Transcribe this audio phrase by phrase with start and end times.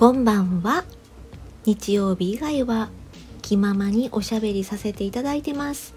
[0.00, 0.84] こんばんは。
[1.66, 2.88] 日曜日以外は
[3.42, 5.94] 気ままにおしゃべりさせていただいてます。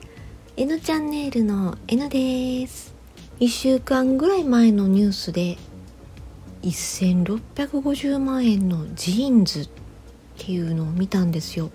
[0.57, 2.93] N チャンネルの N です。
[3.39, 5.57] 1週間ぐらい前のニュースで
[6.63, 9.69] 1650万円のジーンズっ
[10.37, 11.71] ていうのを見たんですよ。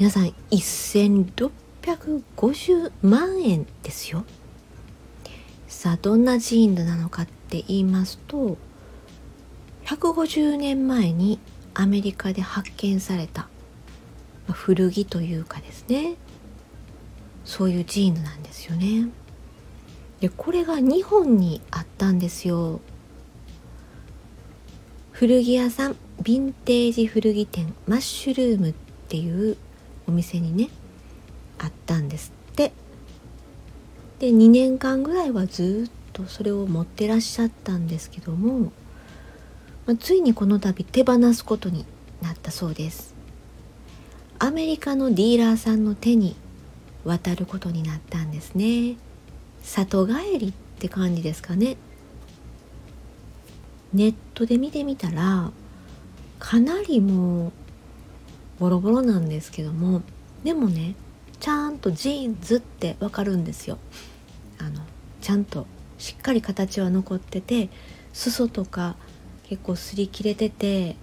[0.00, 4.24] 皆さん1650万円ですよ。
[5.68, 8.58] さあどんなジーンズなのかって言いますと
[9.84, 11.38] 150年前に
[11.74, 13.48] アメリカで発見された
[14.50, 16.16] 古着というかですね。
[17.44, 19.08] そういうジーンズなんですよね。
[20.20, 22.80] でこれが日本にあったんですよ。
[25.12, 28.74] 古着屋さんヴィンテージ古着店マッシュルームっ
[29.08, 29.56] ていう
[30.08, 30.70] お店にね
[31.58, 32.72] あったんですって。
[34.18, 38.72] で2年間ぐらいはずっとそれを持ってらっしゃったんですけども
[39.86, 41.84] まあ、ついにこの度手放すことに
[42.22, 43.14] なったそうです。
[44.38, 46.36] アメリカのディーラーさんの手に
[47.04, 48.96] 渡ることになったんですね。
[49.62, 51.76] 里帰りって感じですかね。
[53.92, 55.52] ネットで見てみたら
[56.40, 57.52] かなりもう
[58.58, 60.02] ボロボロなんですけども
[60.42, 60.96] でもね
[61.38, 63.78] ちゃんとジーンズってわかるんですよ。
[64.58, 64.80] あの
[65.20, 65.66] ちゃんと
[65.98, 67.68] しっかり形は残ってて
[68.12, 68.96] 裾とか
[69.54, 70.96] 結構擦り切れてて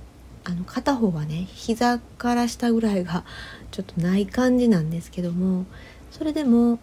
[0.44, 3.24] あの片方はね膝から下ぐらいが
[3.72, 5.66] ちょっとない感じなんですけども
[6.12, 6.80] それでも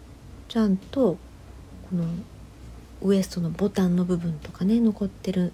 [0.47, 1.17] ちゃんと
[1.91, 2.05] この
[3.03, 5.53] ウエストのボタンの部分とかね残ってる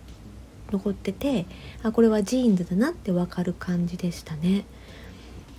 [0.72, 1.48] 残ってて
[1.84, 4.64] あこれはジーンズだなってわかる感じでしたね。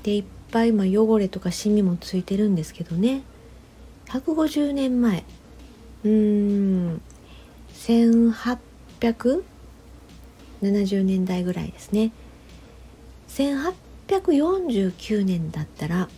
[0.04, 3.20] でいっぱいまあ汚れとかシミもついてるんですけどね。
[4.06, 5.22] 150年前。
[6.04, 7.02] うーん。
[7.74, 9.42] 1800
[10.62, 12.12] 70年代ぐらいですね。
[13.28, 16.08] 1849年だったら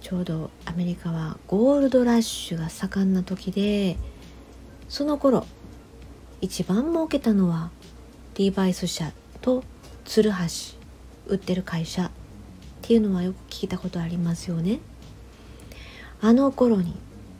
[0.00, 3.96] ちょうどアメリカはゴールドラッシュが盛んな時で
[4.88, 5.46] その頃
[6.40, 7.70] 一番儲けたのは
[8.36, 9.64] リーバイス社と
[10.04, 10.76] ツルハシ
[11.26, 12.10] 売ってる会社っ
[12.82, 14.80] ていうのはよく聞いたことありますよね。
[16.20, 16.94] あの頃に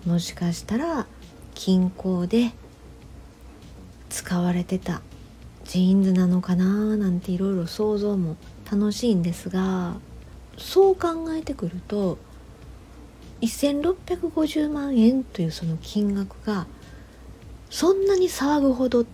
[0.06, 1.06] もしかしたら
[1.55, 2.53] 近郊で
[4.11, 5.03] 使われてた
[5.69, 8.37] ジーンズなのかななんていろいろ想像も
[8.71, 9.97] 楽しいんですが
[10.56, 12.17] そう考えてくると
[13.43, 16.67] 1650万円というその金額が
[17.71, 19.05] そんなに騒ぐほど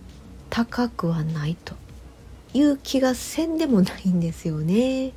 [0.49, 1.75] 高くはないと
[2.53, 5.11] いう気がせんでもないんですよね。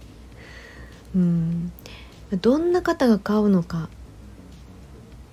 [1.14, 1.72] うん
[2.32, 3.88] どんな方が買うのか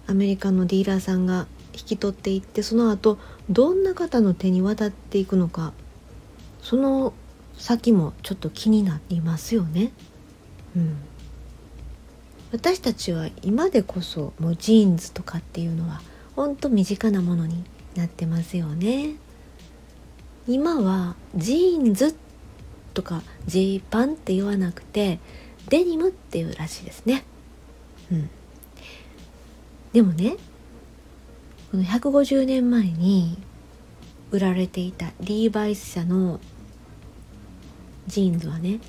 [0.08, 3.18] アメリカのディーラーさんが引き取っていってその後
[3.50, 5.74] どんな方の手に渡っていくのか
[6.66, 7.14] その
[7.60, 9.92] 先もちょっと気になりますよね。
[10.76, 10.98] うん、
[12.52, 16.02] 私たちは今でこそもうジーンズとかっていうのは
[16.36, 17.64] ほんと身近なものに
[17.96, 19.18] なってますよね。
[20.48, 22.16] 今はジーンズ
[22.96, 25.20] とかジーパンって言わなくて
[25.70, 27.26] デニムっていうらしいですね。
[28.12, 28.30] うん。
[29.94, 30.36] でもね
[31.70, 33.38] この150年前に
[34.32, 36.40] 売られていたリーバイス社の
[38.08, 38.80] ジーンズはね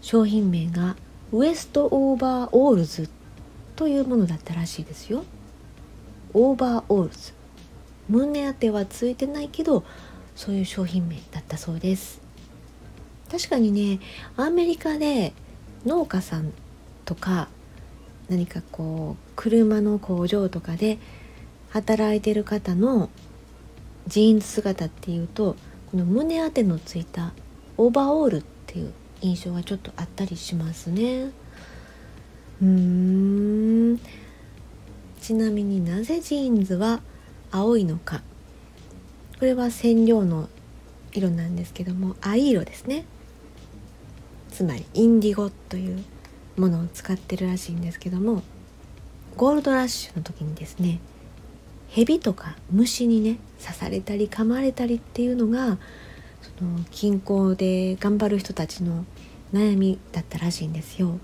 [0.00, 0.96] 商品名が
[1.32, 3.08] ウエストオーバーオールズ
[3.76, 5.24] というものだったらしいですよ。
[6.34, 7.32] オーバーオールズ。
[8.08, 9.84] 胸当てはついてないけど
[10.34, 12.20] そういう商品名だったそうです。
[13.30, 14.00] 確かにね
[14.36, 15.32] アメリカで
[15.86, 16.52] 農家さん
[17.04, 17.48] とか
[18.28, 20.98] 何かこう車の工場とかで
[21.70, 23.08] 働いてる方の
[24.08, 25.56] ジーンズ姿っていうと
[25.90, 27.32] この胸当てのついた
[27.76, 31.30] オーバーオールっていう印象がちょっとあったりしますね。
[32.62, 32.66] うー
[33.94, 34.00] ん。
[35.20, 37.00] ちなみになぜジーンズは
[37.50, 38.22] 青いのか。
[39.38, 40.48] これは染料の
[41.12, 43.04] 色なんですけども藍色ですね。
[44.50, 46.04] つまりインディゴという
[46.56, 48.42] ものを使ってるらしいんですけども
[49.36, 51.00] ゴールドラッシュの時にですね
[51.90, 55.78] 蛇とか虫にね刺されたり噛まれたりっていうのが
[56.40, 59.04] その近郊で頑張る人たちの
[59.52, 61.18] 悩みだったらしいんですよ。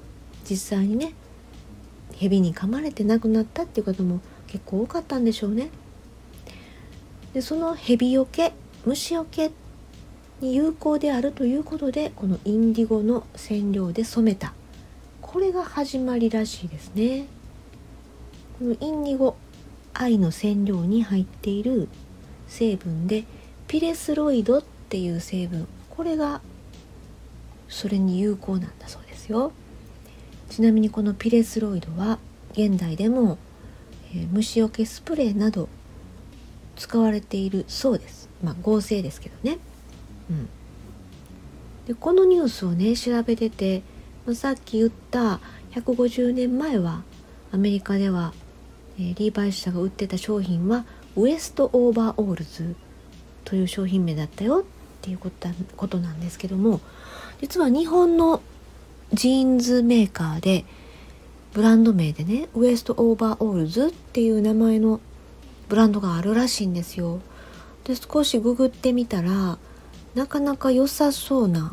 [0.49, 1.15] 実際にね
[2.15, 5.71] 蛇に噛まれて亡くなったっていう方も結構多かったんでしょうね。
[7.33, 8.53] でその蛇よけ
[8.85, 9.51] 虫よけ
[10.41, 14.55] に有効であるということでこのインディゴの染料で染めた
[15.21, 17.27] これが始まりらしいですね。
[18.59, 19.37] このインディゴ
[20.02, 21.88] 藍の染料に入っている
[22.48, 23.25] 成分で
[23.69, 25.66] ピレスロイドっていう成分。
[25.90, 26.40] これが
[27.69, 29.52] それに有効なんだそうですよ。
[30.50, 32.19] ちなみにこのピレスロイドは
[32.52, 33.38] 現代でも、
[34.12, 35.69] えー、虫除けスプレーなど
[36.76, 38.28] 使われているそうです。
[38.43, 39.58] まあ合成ですけどね。
[40.31, 40.48] うん。
[41.87, 43.82] でこのニュースをね調べてて、
[44.26, 45.40] ま、さっき言った
[45.72, 47.02] 150年前は
[47.52, 48.32] アメリカでは、
[48.98, 50.84] え、リーバイス社が売ってた商品は
[51.16, 52.76] ウエストオーバーオールズ
[53.44, 54.62] という商品名だったよっ
[55.02, 55.31] ていうこ
[55.88, 56.81] となんですけども
[57.40, 58.43] 実は日本の
[59.12, 60.64] ジーンズメーカーで
[61.52, 65.00] ブランド名でねウエストオーバーオールズっていう名前の
[65.69, 67.20] ブランドがあるらしいんですよ。
[67.84, 69.58] で少しググってみたら
[70.14, 71.72] なかなか良さそうな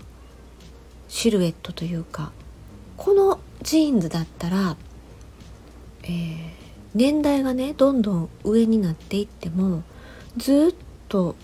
[1.07, 2.31] シルエットというか
[2.97, 4.77] このジーンズだったら、
[6.03, 6.62] えー、
[6.93, 9.83] 年代がねどんどん上になっていっても
[10.37, 11.35] ずっと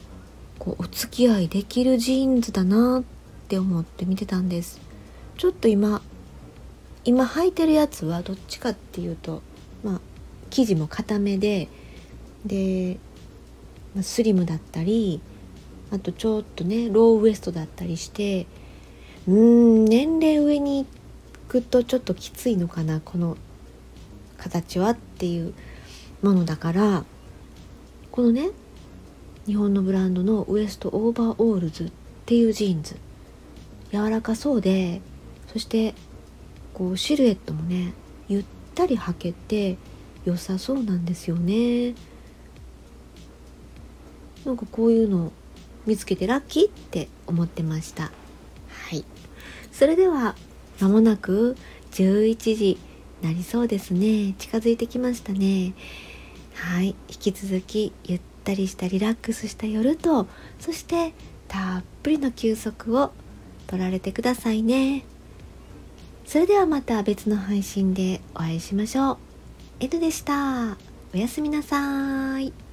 [0.60, 3.04] こうお付き合いできるジーンズだなっ
[3.48, 4.80] て思って見てたんです。
[5.38, 6.01] ちょっと今
[7.06, 9.42] 今履いてるやつはどっちかっていうと
[9.84, 10.01] まあ
[10.50, 11.69] 生地も固めで
[12.46, 12.98] で、
[14.01, 15.22] スリムだったり
[15.92, 18.46] あとちょっとねローウエストだったりして
[19.28, 20.90] うーん年齢上に行
[21.48, 23.38] くとちょっときついのかなこの
[24.39, 25.53] 形はっていう
[26.21, 27.06] ものだから
[28.12, 28.50] このね
[29.45, 31.91] 日本のブランドのウエストオーバーオールズっ
[32.25, 32.95] ていうジーンズ。
[33.91, 35.01] 柔らかそうで
[35.51, 35.95] そして
[36.74, 37.94] こうシルエットもね
[38.27, 38.45] ゆっ
[38.75, 39.77] たり履けて
[40.25, 41.95] 良さそうなんですよね。
[44.45, 45.31] なんかこういうの
[45.86, 48.03] 見つけてラッキーって思ってました。
[48.03, 48.12] は
[48.95, 49.03] い。
[49.71, 50.36] それでは
[50.80, 51.57] 間もなく
[51.91, 52.77] 11時。
[53.21, 54.33] なりそうですね。
[54.38, 55.74] 近づいてきましたね。
[56.54, 56.95] はい。
[57.10, 60.27] 引き続きゆったりしたリラックスした夜と
[60.60, 61.13] そして
[61.48, 63.12] たっぷりの休息を
[63.68, 65.06] 取られてくださいね。
[66.25, 69.18] それではまた別の配信でお会いしましょう。
[69.80, 70.77] N でした。
[71.13, 72.69] おやすみなさい。